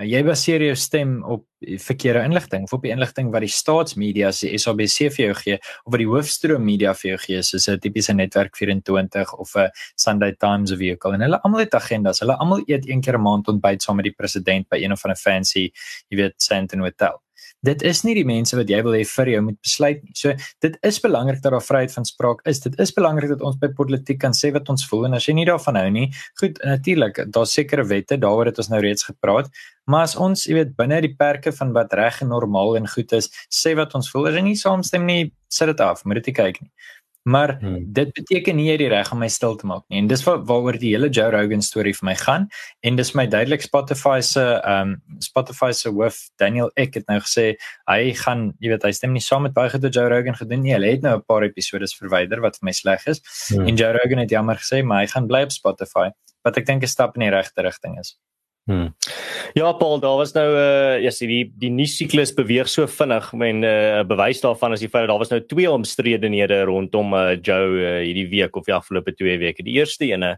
[0.00, 1.46] Uh, jy baseer jou stem op
[1.82, 5.92] verkeerde inligting, of op die inligting wat die staatsmedia se SABC vir jou gee of
[5.92, 10.32] wat die hoofstroom media vir jou gee, soos 'n tipiese netwerk 24 of 'n Sunday
[10.32, 11.14] Times of vehicle.
[11.14, 12.20] En hulle almal het agendas.
[12.20, 15.04] Hulle almal eet een keer 'n maand ontbyt saam met die president by een of
[15.04, 15.70] ander fancy,
[16.08, 17.22] jy weet, Santon Hotel
[17.66, 20.14] dit is nie die mense wat jy wil hê vir jou moet besluit nie.
[20.18, 22.62] So dit is belangrik dat daar vryheid van spraak is.
[22.64, 25.36] Dit is belangrik dat ons by politiek kan sê wat ons voel en as jy
[25.38, 26.08] nie daarvan hou nie,
[26.40, 29.50] goed, natuurlik, daar's sekere wette, daaroor het ons nou reeds gepraat,
[29.90, 33.14] maar as ons, jy weet, binne die perke van wat reg en normaal en goed
[33.18, 35.22] is, sê wat ons voel, as jy nie saamstem nie,
[35.52, 36.70] sit dit af, moet dit kyk nie.
[37.22, 37.92] Maar hmm.
[37.94, 40.00] dit beteken nie jy het die reg om my stil te maak nie.
[40.02, 42.48] En dis waar waaroor die hele Joe Rogan storie vir my gaan.
[42.82, 47.52] En dis my duidelik Spotify se um, Spotify se hoof Daniel Ek het nou gesê
[47.90, 50.74] hy gaan, jy weet, hy stem nie saam met baie gedoen Joe Rogan gedoen nie.
[50.74, 53.22] Hy het nou 'n paar episode verwyder wat vir my sleg is.
[53.48, 53.68] Hmm.
[53.68, 56.10] En Joe Rogan het jammer gesê, maar hy gaan bly op Spotify.
[56.42, 58.18] Wat ek dink 'n stap in die regte rigting is.
[58.70, 58.92] Hmm.
[59.58, 63.32] Ja Paul, daar was nou uh ja, sien die die nuus siklus beweeg so vinnig
[63.34, 67.34] en uh, bewys daarvan is die feit dat daar was nou twee omstredenhede rondom uh
[67.34, 69.66] Joe uh, hierdie week of die afgelope 2 weke.
[69.66, 70.36] Die eerste ene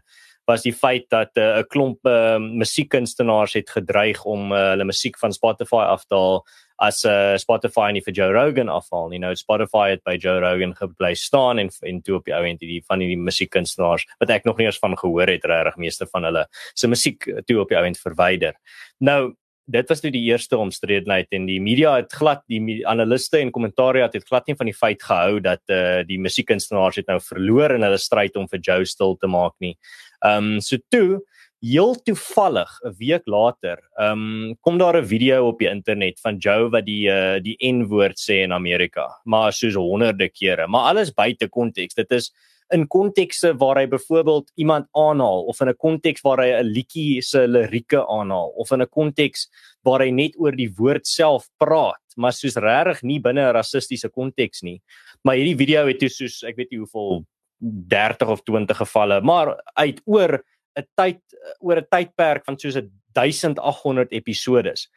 [0.49, 5.17] was die feit dat 'n uh, klomp uh, musiekkunstenaars het gedreig om uh, hulle musiek
[5.21, 6.41] van Spotify af te haal
[6.83, 9.21] as uh, Spotify nie vir Joe Rogan afval nie.
[9.23, 12.59] Nou Spotify het by Joe Rogan gebly staan en en toe op die ou end
[12.59, 16.27] die van die musiekkunstenaars wat ek nog nie eens van gehoor het regtig meeste van
[16.27, 18.55] hulle se musiek toe op die ou end verwyder.
[18.99, 19.35] Nou
[19.65, 24.13] dit was nou die eerste omstredenheid en die media het glad die analiste en kommentariat
[24.13, 27.85] het glad nie van die feit gehou dat uh, die musiekkunstenaars het nou verloor in
[27.87, 29.73] hulle stryd om vir Joe stil te maak nie.
[30.21, 31.23] Ehm um, so toe
[31.65, 36.37] heel toevallig 'n week later, ehm um, kom daar 'n video op die internet van
[36.37, 41.13] Joe wat die uh, die N-woord sê in Amerika, maar soos honderde kere, maar alles
[41.13, 41.93] buite konteks.
[41.93, 42.33] Dit is
[42.73, 47.21] in kontekste waar hy byvoorbeeld iemand aanhaal of in 'n konteks waar hy 'n liedjie
[47.21, 49.49] se lirieke aanhaal of in 'n konteks
[49.83, 54.09] waar hy net oor die woord self praat, maar soos regtig nie binne 'n rassistiese
[54.09, 54.81] konteks nie.
[55.23, 57.25] Maar hierdie video het toe soos ek weet nie hoeveel
[57.61, 60.43] 30 of 20 gevalle, maar uit oor
[60.75, 61.21] 'n tyd
[61.59, 62.77] oor 'n tydperk van soos
[63.13, 64.89] 1800 episodes.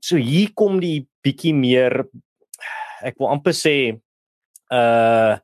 [0.00, 2.04] So hier kom die bietjie meer
[3.02, 4.00] ek wil amper sê
[4.70, 5.36] uh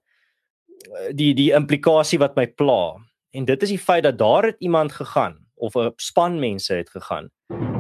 [1.15, 2.97] die die implikasie wat my pla.
[3.33, 6.91] En dit is die feit dat daar het iemand gegaan of 'n span mense het
[6.91, 7.31] gegaan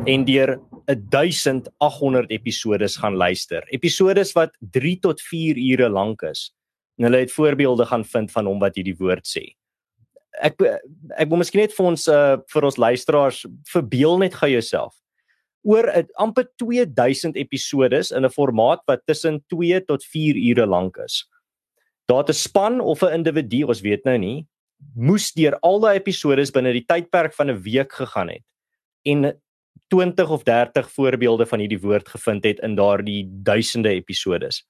[0.07, 3.64] en deur 1800 episodes gaan luister.
[3.68, 6.55] Episodes wat 3 tot 4 ure lank is.
[6.96, 9.60] En hulle het voorbeelde gaan vind van hom wat hierdie woord sê
[10.40, 10.62] ek
[11.16, 14.94] ek wil miskien net vir ons uh vir ons luisteraars verbeel net gou jouself
[15.62, 20.96] oor 'n amper 2000 episodes in 'n formaat wat tussen 2 tot 4 ure lank
[21.05, 21.24] is.
[22.09, 24.46] Daar 'n span of 'n individu, ons weet nou nie,
[24.94, 28.44] moes deur al daai episodes binne die tydperk van 'n week gegaan het
[29.05, 29.40] en
[29.88, 34.64] 20 of 30 voorbeelde van hierdie woord gevind het in daardie duisende episodes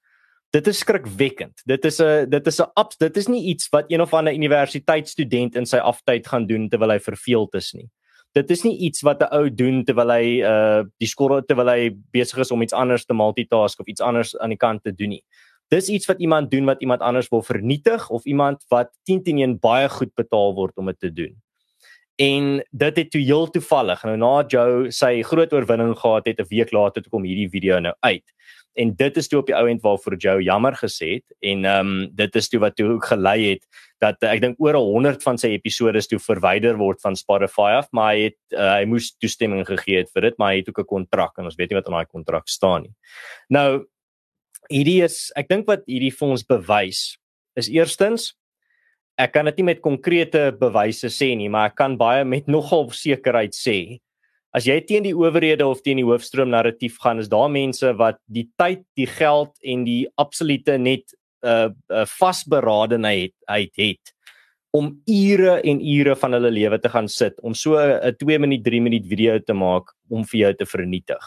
[0.51, 1.63] dit is skrikwekkend.
[1.65, 4.33] Dit is 'n dit is 'n abs dit is nie iets wat een of ander
[4.33, 7.89] universiteitsstudent in sy aftyd gaan doen terwyl hy verveeld is nie.
[8.33, 11.91] Dit is nie iets wat 'n ou doen terwyl hy uh die skool terwyl hy
[12.11, 15.09] besig is om iets anders te multitask of iets anders aan die kant te doen
[15.09, 15.23] nie.
[15.69, 19.37] Dis iets wat iemand doen wat iemand anders wil vernietig of iemand wat 10 teen
[19.37, 21.35] 1 baie goed betaal word om dit te doen.
[22.15, 26.47] En dit het toe heel toevallig nou na Joe sy groot oorwinning gehad het 'n
[26.49, 28.23] week later toe kom hierdie video nou uit
[28.73, 31.91] en dit is toe op die ou end waarvoor Joe jammer gesê het en ehm
[31.91, 33.65] um, dit is toe wat toe ook gelei het
[34.01, 37.89] dat uh, ek dink oor 100 van sy episode toe verwyder word van Spotify af
[37.91, 40.83] maar hy het uh, hy moes toestemming gegee het vir dit maar hy het ook
[40.83, 42.95] 'n kontrak en ons weet nie wat in daai kontrak staan nie.
[43.49, 43.85] Nou
[44.69, 47.17] hierdie is ek dink wat hierdie vir ons bewys
[47.55, 48.33] is eerstens
[49.19, 52.89] ek kan dit nie met konkrete bewyse sê nie maar ek kan baie met nogal
[52.89, 53.99] sekerheid sê
[54.55, 58.19] as jy teen die owerhede of teen die hoofstroom narratief gaan, is daar mense wat
[58.27, 64.13] die tyd, die geld en die absolute net 'n uh, uh, vasberadenheid het, het
[64.71, 68.63] om ure en ure van hulle lewe te gaan sit om so 'n 2 minuut
[68.63, 71.23] 3 minuut video te maak om vir jou te vernietig.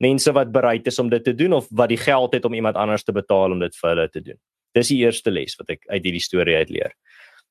[0.00, 2.76] Mense wat bereid is om dit te doen of wat die geld het om iemand
[2.76, 4.38] anders te betaal om dit vir hulle te doen.
[4.74, 6.92] Dis die eerste les wat ek uit hierdie storie uit leer.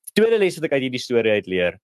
[0.06, 1.80] Die tweede les wat ek uit hierdie storie uit leer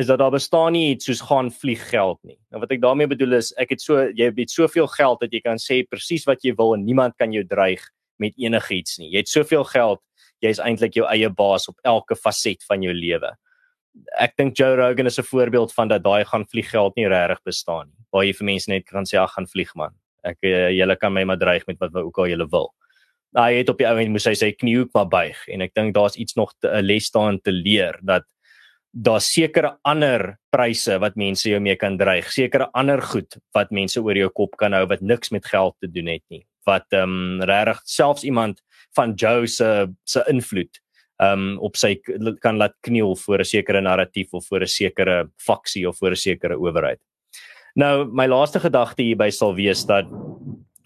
[0.00, 2.38] is dat daar bestaan nie iets soos gaan vlieg geld nie.
[2.48, 5.42] Nou wat ek daarmee bedoel is ek het so jy het soveel geld dat jy
[5.44, 7.84] kan sê presies wat jy wil en niemand kan jou dreig
[8.20, 9.10] met enigiets nie.
[9.12, 10.00] Jy het soveel geld,
[10.40, 13.34] jy is eintlik jou eie baas op elke faset van jou lewe.
[14.22, 17.42] Ek dink Joe Rogan is 'n voorbeeld van dat daai gaan vlieg geld nie regtig
[17.44, 18.04] bestaan nie.
[18.12, 19.92] Waar jy vir mense net kan sê ag gaan vlieg man.
[20.24, 22.72] Ek uh, julle kan my maar dreig met wat ook al julle wil.
[23.36, 25.94] Hy het op die ou end moes hy sê kniehoek maar buig en ek dink
[25.94, 28.24] daar's iets nog 'n les daarin te leer dat
[28.90, 34.00] daar sekere ander pryse wat mense jou mee kan dreig, sekere ander goed wat mense
[34.02, 36.44] oor jou kop kan hou wat niks met geld te doen het nie.
[36.66, 38.60] Wat ehm um, regtig selfs iemand
[38.96, 40.80] van Joe se se invloed
[41.20, 41.94] ehm um, op sy
[42.40, 46.16] kan laat kniel voor 'n sekere narratief of voor 'n sekere faksie of voor 'n
[46.16, 47.00] sekere owerheid.
[47.74, 50.06] Nou my laaste gedagte hierby sal wees dat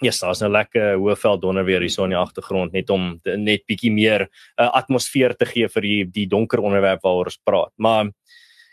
[0.02, 3.66] yes, daar's nou lekker Hoëveld donder weer hier so in die agtergrond net om net
[3.66, 7.72] bietjie meer 'n uh, atmosfeer te gee vir die die donker onderwerp waaroor ons praat.
[7.78, 8.12] Maar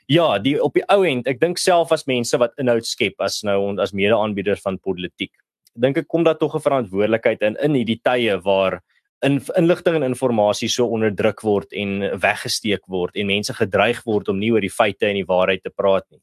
[0.07, 3.43] ja, die op die ou end, ek dink self as mense wat inhoud skep as
[3.43, 5.31] nou as mede-aanbieders van politiek.
[5.75, 8.81] Dink ek kom daar tog 'n verantwoordelikheid in in hierdie tye waar
[9.21, 14.39] in inligting en inligting so onderdruk word en weggesteek word en mense gedreig word om
[14.39, 16.21] nie oor die feite en die waarheid te praat nie.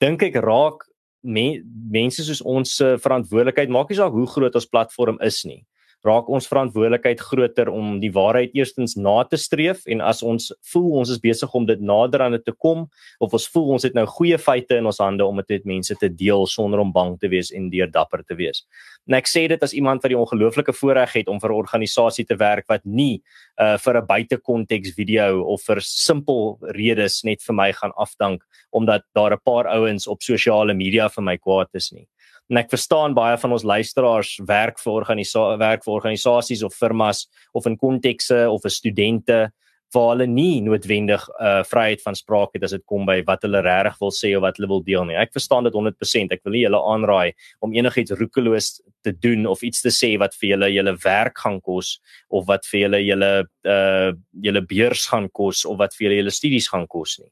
[0.00, 0.84] Dink ek raak
[1.24, 5.64] men, mense soos ons se verantwoordelikheid maak nie saak hoe groot ons platform is nie
[6.04, 10.90] raak ons verantwoordelikheid groter om die waarheid eerstens na te streef en as ons voel
[11.00, 12.84] ons is besig om dit nader aan dit te kom
[13.24, 15.96] of ons voel ons het nou goeie feite in ons hande om dit met mense
[16.00, 18.64] te deel sonder om bang te wees en deur dapper te wees.
[19.08, 22.24] En ek sê dit as iemand wat die ongelooflike voorreg het om vir 'n organisasie
[22.24, 23.22] te werk wat nie
[23.60, 28.42] uh vir 'n buitekonteks video of vir simpel redes net vir my gaan afdank
[28.74, 32.06] omdat daar 'n paar ouens op sosiale media vir my kwaad is nie
[32.50, 37.28] en ek verstaan baie van ons luisteraars werk vir organisasies werk vir organisasies of firmas
[37.52, 39.52] of in kontekse of 'n studente
[39.94, 43.62] waar hulle nie noodwendig uh, vryheid van spraak het as dit kom by wat hulle
[43.64, 45.16] regtig wil sê of wat hulle wil deel nie.
[45.18, 46.34] Ek verstaan dit 100%.
[46.34, 47.32] Ek wil nie julle aanraai
[47.64, 48.70] om enigiets roekeloos
[49.06, 52.66] te doen of iets te sê wat vir julle julle werk gaan kos of wat
[52.70, 53.32] vir julle julle
[53.64, 54.12] uh
[54.44, 57.30] julle beurs gaan kos of wat vir julle julle studies gaan kos nie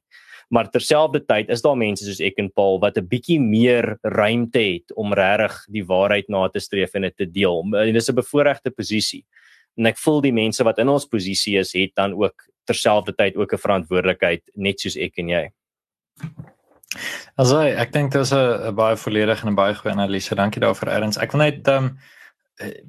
[0.53, 4.93] maar terselfdertyd is daar mense soos ek en Paul wat 'n bietjie meer ruimte het
[4.95, 7.65] om regtig die waarheid na te streef en dit te deel.
[7.75, 9.25] En dis 'n bevoordeelde posisie.
[9.77, 12.35] En ek voel die mense wat in ons posisie is, het dan ook
[12.65, 15.51] terselfdertyd ook 'n verantwoordelikheid net soos ek en jy.
[17.37, 20.35] Also ek dink dit is 'n baie volledige en baie goeie analise.
[20.35, 21.17] Dankie daarvoor Erns.
[21.17, 21.99] Ek wil net um, Eh,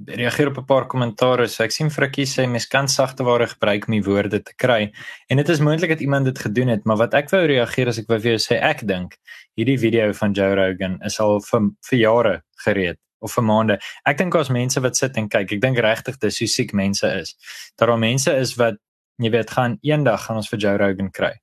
[0.05, 1.47] reageer op 'n paar kommentaare.
[1.47, 4.91] So ek sien Frikkie sê mens kan sagte ware gebruik om die woorde te kry.
[5.29, 7.97] En dit is moontlik dat iemand dit gedoen het, maar wat ek wou reageer as
[7.97, 9.17] ek wou vir jou sê ek dink
[9.55, 13.79] hierdie video van Joe Rogan is al vir vir jare gereed of vir maande.
[14.05, 17.07] Ek dink as mense wat sit en kyk, ek dink regtig dis hoe siek mense
[17.07, 17.35] is.
[17.77, 18.75] Dat daar mense is wat
[19.17, 21.33] jy weet gaan eendag gaan ons vir Joe Rogan kry.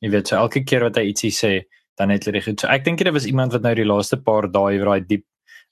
[0.00, 1.64] Jy weet so elke keer wat hy ietsie sê,
[1.98, 2.60] dan het hy dit goed.
[2.60, 5.26] So ek dink dit was iemand wat nou die laaste paar dae oor daai diep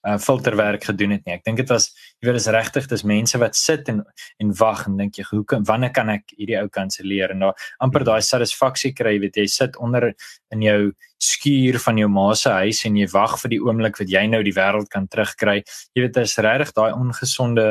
[0.07, 1.35] uh, filterwerk gedoen het nie.
[1.35, 4.03] Ek dink dit was jy weet is regtig dis mense wat sit en
[4.43, 7.69] en wag en dink jy hoe kan wanneer kan ek hierdie ou kanselleer en daar
[7.85, 10.13] amper daai satisfaksie kry weet jy sit onder
[10.55, 10.81] in jou
[11.23, 14.43] skuur van jou ma se huis en jy wag vir die oomblik wat jy nou
[14.47, 15.63] die wêreld kan terugkry.
[15.95, 17.69] Jy weet dit is regtig daai ongesonde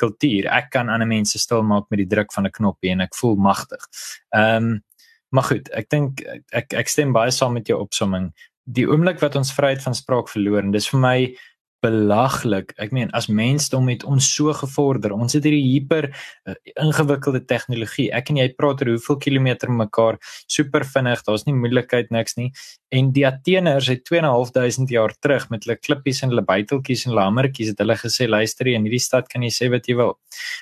[0.00, 0.48] kultuur.
[0.52, 3.36] Ek kan ander mense stil maak met die druk van 'n knoppie en ek voel
[3.36, 3.86] magtig.
[4.34, 4.82] Ehm um,
[5.32, 6.20] maar goed, ek dink
[6.52, 8.32] ek ek stem baie saam met jou opsomming.
[8.68, 11.36] Die oomblik wat ons vryheid van spraak verloor en dis vir my
[11.82, 12.72] belaglik.
[12.80, 15.14] Ek meen as mensdom het ons so gevorder.
[15.16, 18.08] Ons het hierdie hiper uh, ingewikkelde tegnologie.
[18.14, 21.24] Ek en jy praat oor hoeveel kilometer mekaar super vinnig.
[21.26, 22.52] Daar's nie moeilikheid niks nie.
[22.94, 27.26] En die Atheners het 2.500 jaar terug met hulle klippies en hulle buiteltjies en hulle
[27.26, 30.16] hamertjies het hulle gesê luister hier in hierdie stad kan jy sê wat jy wil.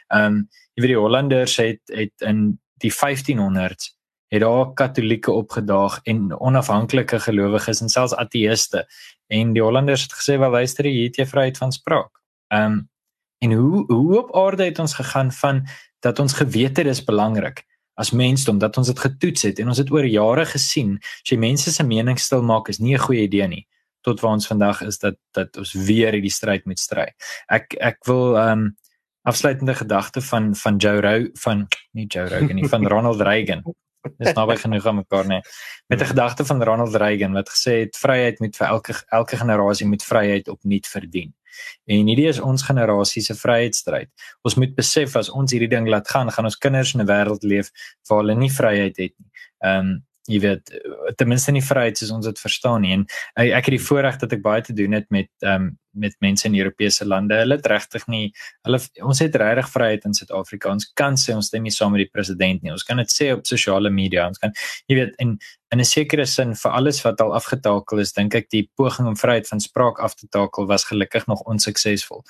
[0.08, 0.42] Ehm um,
[0.78, 2.44] jy weet die Hollanders het het in
[2.80, 3.90] die 1500s
[4.30, 8.84] het daar katolieke opgedaag en onafhanklike gelowiges en selfs ateëste
[9.30, 12.12] en die Hollanders het gesê wel luister jy het jy vryheid van spraak.
[12.54, 12.88] Ehm um,
[13.40, 15.62] en hoe hoe op aarde het ons gegaan van
[16.04, 17.64] dat ons geweet het dis belangrik
[17.94, 21.38] as mensdom dat ons dit getoets het en ons het oor jare gesien as jy
[21.40, 23.66] mense se mening stil maak is nie 'n goeie idee nie
[24.04, 27.08] tot waar ons vandag is dat dat ons weer hierdie stryd moet stry.
[27.48, 28.76] Ek ek wil ehm um,
[29.22, 33.62] afsluitende gedagte van van Joe Rogan van nie Joe Rogan nie van Ronald Reagan
[34.18, 35.40] Dis naby genoeg aan mekaar nê.
[35.88, 39.86] Met 'n gedagte van Ronald Reagan wat gesê het vryheid moet vir elke elke generasie
[39.86, 41.34] moet vryheid opnuut verdien.
[41.86, 44.08] En hierdie is ons generasie se vryheidsstryd.
[44.42, 47.42] Ons moet besef as ons hierdie ding laat gaan, gaan ons kinders in 'n wêreld
[47.42, 47.70] leef
[48.08, 49.30] waar hulle nie vryheid het nie.
[49.58, 50.72] Ehm um, jy weet
[51.16, 52.92] ten minste nie vryheid soos ons dit verstaan nie.
[52.98, 53.06] En
[53.40, 56.46] ek, ek het die voorreg dat ek baie te doen het met um, met mense
[56.46, 57.34] in Europese lande.
[57.34, 58.28] Hulle het regtig nie
[58.66, 60.70] hulle ons het regtig vryheid in Suid-Afrika.
[60.70, 62.70] Ons kan sê ons stem nie saam met die president nie.
[62.70, 64.28] Ons kan dit sê op sosiale media.
[64.30, 64.54] Ons kan
[64.90, 65.38] jy weet in
[65.70, 69.16] in 'n sekere sin vir alles wat al afgetakel is dink ek die poging om
[69.16, 72.24] vryheid van spraak af te takel was gelukkig nog onsuksesvol.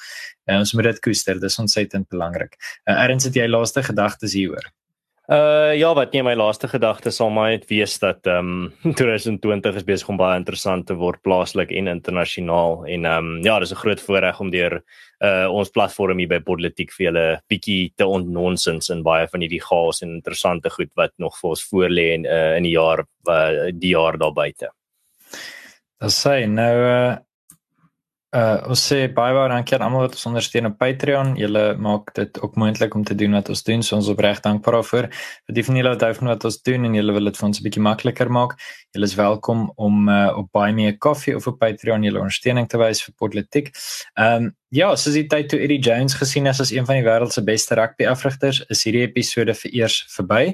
[0.47, 1.41] En ons moet dit koester.
[1.41, 2.57] Dis ontsettend belangrik.
[2.87, 4.71] Uh, erns het jy laaste gedagtes hieroor
[5.31, 8.49] Uh ja, wat nie my laaste gedagte sal maar net wees dat ehm
[8.89, 13.45] um, 2020 is besig om baie interessant te word plaaslik en internasionaal en ehm um,
[13.47, 14.81] ja, dis 'n groot voorreg om deur
[15.23, 19.63] uh ons platform hier by Politiek vir julle bietjie te ontnonsens en baie van hierdie
[19.63, 23.71] chaos en interessante goed wat nog vir ons voorlê in uh in die jaar uh,
[23.71, 24.71] die jaar daar buite.
[26.01, 27.17] Dat sê nou uh
[28.31, 31.33] Uh ons sê baie baie dankie aan almal wat ons ondersteun op Patreon.
[31.35, 33.83] Julle maak dit ook moontlik om te doen wat ons doen.
[33.83, 35.09] So ons opreg dankbaar daarvoor.
[35.49, 37.47] Vir die van julle wat hou van wat ons doen en julle wil dit vir
[37.49, 38.55] ons 'n bietjie makliker maak.
[38.95, 42.69] Julle is welkom om uh, op Buy Me a Coffee of op Patreon julle ondersteuning
[42.69, 43.75] te wys vir Politiek.
[44.15, 47.03] Ehm um, Ja, soos die tyd toe Eddie Jones gesien is as een van die
[47.03, 50.53] wêreld se beste rugby-afrigters, is hierdie episode vir eers verby.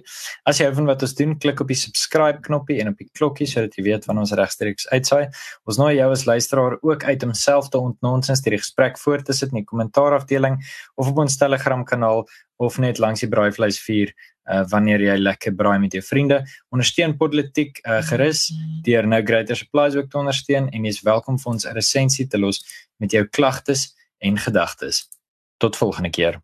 [0.48, 3.10] As jy hou van wat ons doen, klik op die subscribe knoppie en op die
[3.10, 5.26] klokkie sodat jy weet wanneer ons regstreeks uitsaai.
[5.68, 9.36] Ons nooi jou as luisteraar ook uit om self te ontnonsens die gesprek voort te
[9.36, 10.56] sit in die kommentaarafdeling
[10.96, 12.24] of op ons Telegram kanaal
[12.56, 16.40] of net langs die braaivleis vuur uh, wanneer jy lekker braai met jou vriende.
[16.72, 18.46] Ondersteun politiek uh, gerus
[18.88, 22.24] deur nou Greater Supplies ook te ondersteun en jy is welkom vir ons 'n resensie
[22.24, 22.64] te los
[22.96, 25.08] met jou klagtes en gedagtes.
[25.56, 26.42] Tot volgende keer.